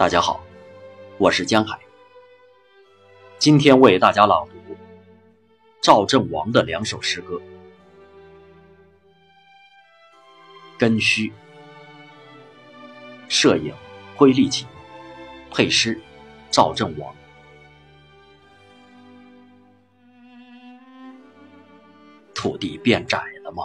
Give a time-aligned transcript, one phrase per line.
[0.00, 0.40] 大家好，
[1.18, 1.78] 我是江海。
[3.38, 4.74] 今天为大家朗读
[5.82, 7.34] 赵振王的两首诗歌
[10.78, 11.28] 《根须》。
[13.28, 13.74] 摄影
[14.16, 14.64] 灰立起，
[15.50, 16.00] 配诗
[16.50, 17.14] 赵振王。
[22.34, 23.64] 土地变窄了吗？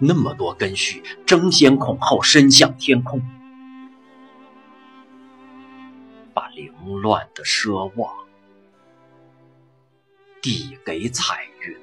[0.00, 3.22] 那么多根须争先恐后伸向天空。
[6.34, 8.26] 把凌乱的奢望
[10.40, 11.76] 递给彩云，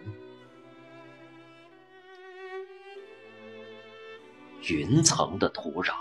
[4.68, 5.94] 云层的土壤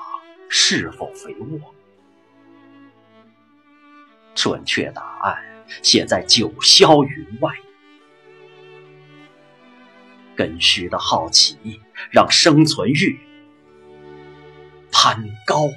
[0.49, 1.75] 是否肥沃？
[4.35, 7.53] 准确答案写在九霄云外。
[10.37, 11.81] 根须的好奇
[12.13, 13.19] 让生存欲
[14.93, 15.69] 攀高。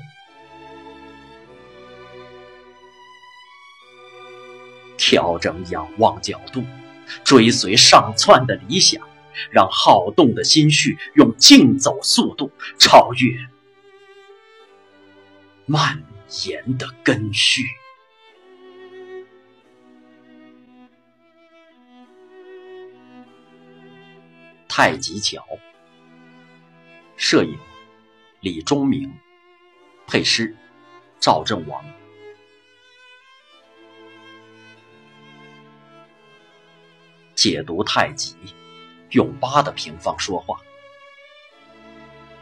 [5.01, 6.63] 调整仰望角度，
[7.23, 9.01] 追随上窜的理想，
[9.49, 13.35] 让好动的心绪用竞走速度超越
[15.65, 16.03] 蔓
[16.45, 17.63] 延的根须。
[24.69, 25.43] 太极桥，
[27.17, 27.57] 摄影
[28.39, 29.11] 李忠明，
[30.05, 30.55] 配诗
[31.19, 31.83] 赵正王。
[37.41, 38.35] 解读太极，
[39.09, 40.61] 用八的平方说话。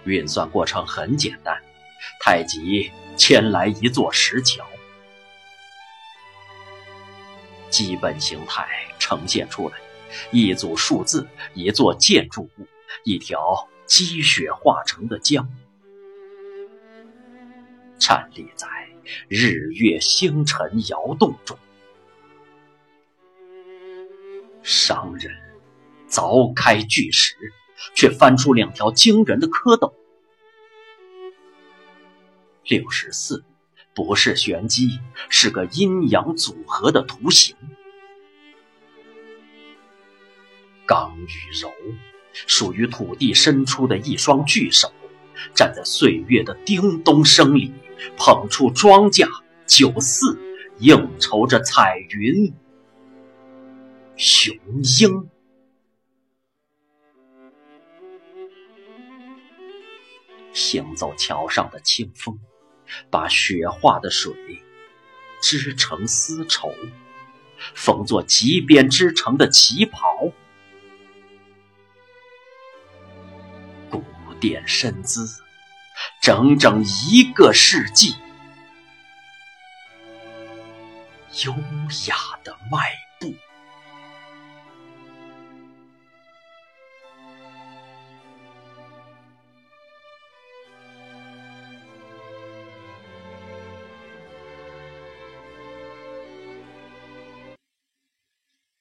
[0.03, 1.57] 运算过程很简单，
[2.19, 4.67] 太极牵来一座石桥，
[7.69, 8.67] 基本形态
[8.99, 9.77] 呈现出来：
[10.31, 12.67] 一组数字，一座建筑物，
[13.05, 15.49] 一条积雪化成的江，
[17.97, 18.67] 站立在
[19.29, 21.57] 日月星辰摇动中。
[24.69, 25.35] 商人
[26.07, 27.33] 凿开巨石，
[27.95, 29.91] 却翻出两条惊人的蝌蚪。
[32.67, 33.43] 六十四
[33.95, 37.55] 不是玄机，是个阴阳组合的图形。
[40.85, 41.73] 刚与柔，
[42.31, 44.93] 属于土地伸出的一双巨手，
[45.55, 47.73] 站在岁月的叮咚声里，
[48.15, 49.27] 捧出庄稼。
[49.65, 50.39] 九四
[50.77, 52.53] 应酬着彩云。
[54.21, 54.53] 雄
[54.99, 55.29] 鹰，
[60.51, 62.37] 行走桥上的清风，
[63.09, 64.33] 把雪化的水
[65.41, 66.75] 织成丝绸，
[67.73, 70.33] 缝作极边织成的旗袍。
[73.89, 74.03] 古
[74.41, 75.41] 典身姿，
[76.21, 78.15] 整整一个世纪，
[81.45, 81.53] 优
[82.09, 83.08] 雅的迈。